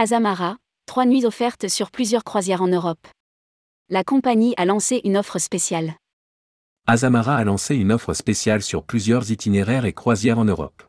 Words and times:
Azamara, 0.00 0.58
trois 0.86 1.06
nuits 1.06 1.26
offertes 1.26 1.66
sur 1.66 1.90
plusieurs 1.90 2.22
croisières 2.22 2.62
en 2.62 2.68
Europe. 2.68 3.04
La 3.88 4.04
compagnie 4.04 4.54
a 4.56 4.64
lancé 4.64 5.00
une 5.02 5.16
offre 5.16 5.40
spéciale. 5.40 5.96
Azamara 6.86 7.34
a 7.34 7.42
lancé 7.42 7.74
une 7.74 7.90
offre 7.90 8.14
spéciale 8.14 8.62
sur 8.62 8.84
plusieurs 8.84 9.32
itinéraires 9.32 9.86
et 9.86 9.92
croisières 9.92 10.38
en 10.38 10.44
Europe. 10.44 10.84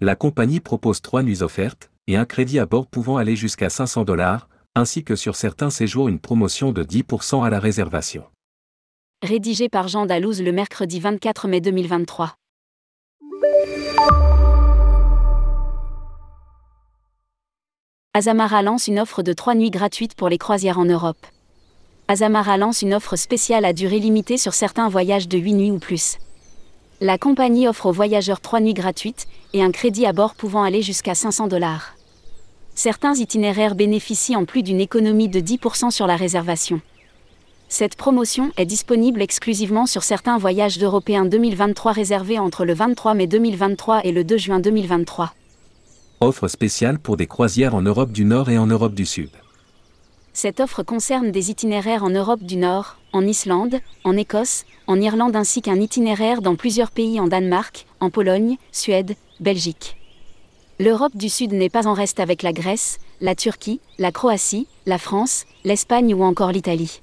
La 0.00 0.16
compagnie 0.16 0.58
propose 0.58 1.00
trois 1.00 1.22
nuits 1.22 1.42
offertes 1.42 1.92
et 2.08 2.16
un 2.16 2.24
crédit 2.24 2.58
à 2.58 2.66
bord 2.66 2.88
pouvant 2.88 3.18
aller 3.18 3.36
jusqu'à 3.36 3.70
500 3.70 4.02
dollars, 4.02 4.48
ainsi 4.74 5.04
que 5.04 5.14
sur 5.14 5.36
certains 5.36 5.70
séjours 5.70 6.08
une 6.08 6.18
promotion 6.18 6.72
de 6.72 6.82
10% 6.82 7.44
à 7.44 7.50
la 7.50 7.60
réservation. 7.60 8.24
Rédigé 9.22 9.68
par 9.68 9.86
Jean 9.86 10.06
Dalouse 10.06 10.42
le 10.42 10.50
mercredi 10.50 10.98
24 10.98 11.46
mai 11.46 11.60
2023. 11.60 12.34
Azamara 18.18 18.62
lance 18.62 18.88
une 18.88 18.98
offre 18.98 19.22
de 19.22 19.32
trois 19.32 19.54
nuits 19.54 19.70
gratuites 19.70 20.16
pour 20.16 20.28
les 20.28 20.38
croisières 20.38 20.80
en 20.80 20.84
Europe. 20.84 21.24
Azamara 22.08 22.56
lance 22.56 22.82
une 22.82 22.92
offre 22.92 23.14
spéciale 23.14 23.64
à 23.64 23.72
durée 23.72 24.00
limitée 24.00 24.38
sur 24.38 24.54
certains 24.54 24.88
voyages 24.88 25.28
de 25.28 25.38
8 25.38 25.54
nuits 25.54 25.70
ou 25.70 25.78
plus. 25.78 26.18
La 27.00 27.16
compagnie 27.16 27.68
offre 27.68 27.86
aux 27.86 27.92
voyageurs 27.92 28.40
trois 28.40 28.58
nuits 28.58 28.74
gratuites 28.74 29.28
et 29.52 29.62
un 29.62 29.70
crédit 29.70 30.04
à 30.04 30.12
bord 30.12 30.34
pouvant 30.34 30.64
aller 30.64 30.82
jusqu'à 30.82 31.14
500 31.14 31.46
dollars. 31.46 31.94
Certains 32.74 33.14
itinéraires 33.14 33.76
bénéficient 33.76 34.34
en 34.34 34.46
plus 34.46 34.64
d'une 34.64 34.80
économie 34.80 35.28
de 35.28 35.38
10% 35.38 35.92
sur 35.92 36.08
la 36.08 36.16
réservation. 36.16 36.80
Cette 37.68 37.94
promotion 37.94 38.50
est 38.56 38.66
disponible 38.66 39.22
exclusivement 39.22 39.86
sur 39.86 40.02
certains 40.02 40.38
voyages 40.38 40.78
d'Européens 40.78 41.26
2023 41.26 41.92
réservés 41.92 42.40
entre 42.40 42.64
le 42.64 42.74
23 42.74 43.14
mai 43.14 43.28
2023 43.28 44.00
et 44.04 44.10
le 44.10 44.24
2 44.24 44.36
juin 44.38 44.58
2023. 44.58 45.34
Offre 46.20 46.48
spéciale 46.48 46.98
pour 46.98 47.16
des 47.16 47.28
croisières 47.28 47.76
en 47.76 47.82
Europe 47.82 48.10
du 48.10 48.24
Nord 48.24 48.50
et 48.50 48.58
en 48.58 48.66
Europe 48.66 48.94
du 48.94 49.06
Sud. 49.06 49.30
Cette 50.32 50.58
offre 50.58 50.82
concerne 50.82 51.30
des 51.30 51.52
itinéraires 51.52 52.02
en 52.02 52.10
Europe 52.10 52.42
du 52.42 52.56
Nord, 52.56 52.96
en 53.12 53.24
Islande, 53.24 53.78
en 54.02 54.16
Écosse, 54.16 54.64
en 54.88 55.00
Irlande 55.00 55.36
ainsi 55.36 55.62
qu'un 55.62 55.76
itinéraire 55.76 56.42
dans 56.42 56.56
plusieurs 56.56 56.90
pays 56.90 57.20
en 57.20 57.28
Danemark, 57.28 57.86
en 58.00 58.10
Pologne, 58.10 58.56
Suède, 58.72 59.14
Belgique. 59.38 59.96
L'Europe 60.80 61.16
du 61.16 61.28
Sud 61.28 61.52
n'est 61.52 61.70
pas 61.70 61.86
en 61.86 61.92
reste 61.92 62.18
avec 62.18 62.42
la 62.42 62.52
Grèce, 62.52 62.98
la 63.20 63.36
Turquie, 63.36 63.80
la 63.98 64.10
Croatie, 64.10 64.66
la 64.86 64.98
France, 64.98 65.44
l'Espagne 65.62 66.14
ou 66.14 66.24
encore 66.24 66.50
l'Italie. 66.50 67.00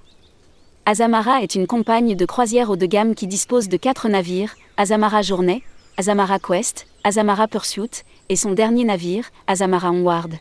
Azamara 0.86 1.42
est 1.42 1.56
une 1.56 1.68
compagnie 1.68 2.18
de 2.18 2.26
croisière 2.26 2.70
haut 2.70 2.76
de 2.76 2.86
gamme 2.86 3.16
qui 3.16 3.28
dispose 3.28 3.70
de 3.70 3.78
quatre 3.78 4.10
navires, 4.10 4.56
Azamara 4.76 5.22
Journée, 5.22 5.64
Azamara 5.98 6.40
Quest, 6.40 6.88
Azamara 7.06 7.48
Pursuit, 7.48 8.04
et 8.28 8.36
son 8.36 8.52
dernier 8.52 8.84
navire, 8.84 9.32
Azamara 9.48 9.92
Onward. 9.92 10.34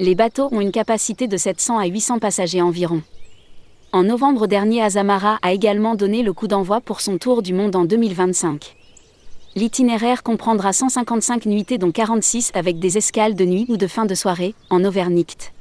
Les 0.00 0.16
bateaux 0.16 0.48
ont 0.50 0.60
une 0.60 0.72
capacité 0.72 1.28
de 1.28 1.36
700 1.36 1.78
à 1.78 1.86
800 1.86 2.18
passagers 2.18 2.62
environ. 2.62 3.02
En 3.92 4.02
novembre 4.02 4.48
dernier, 4.48 4.82
Azamara 4.82 5.38
a 5.42 5.52
également 5.52 5.94
donné 5.94 6.24
le 6.24 6.32
coup 6.32 6.48
d'envoi 6.48 6.80
pour 6.80 7.00
son 7.00 7.16
tour 7.16 7.42
du 7.42 7.54
monde 7.54 7.76
en 7.76 7.84
2025. 7.84 8.74
L'itinéraire 9.54 10.24
comprendra 10.24 10.72
155 10.72 11.46
nuitées 11.46 11.78
dont 11.78 11.92
46 11.92 12.50
avec 12.54 12.80
des 12.80 12.98
escales 12.98 13.36
de 13.36 13.44
nuit 13.44 13.66
ou 13.68 13.76
de 13.76 13.86
fin 13.86 14.04
de 14.04 14.16
soirée, 14.16 14.56
en 14.68 14.84
Auvernicht. 14.84 15.52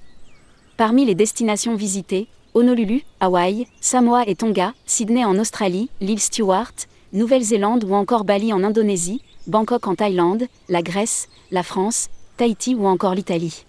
Parmi 0.78 1.06
les 1.06 1.16
destinations 1.16 1.76
visitées, 1.76 2.28
Honolulu, 2.56 3.03
Hawaï, 3.20 3.67
Samoa 3.81 4.28
et 4.28 4.36
Tonga, 4.36 4.73
Sydney 4.88 5.23
en 5.23 5.38
Australie, 5.38 5.89
l'île 6.02 6.20
Stewart, 6.20 6.73
Nouvelle-Zélande 7.16 7.85
ou 7.85 7.94
encore 7.94 8.25
Bali 8.25 8.52
en 8.52 8.63
Indonésie, 8.63 9.21
Bangkok 9.47 9.88
en 9.88 9.95
Thaïlande, 9.95 10.47
la 10.67 10.81
Grèce, 10.81 11.30
la 11.49 11.63
France, 11.63 12.09
Tahiti 12.35 12.75
ou 12.75 12.85
encore 12.88 13.16
l'Italie. 13.16 13.66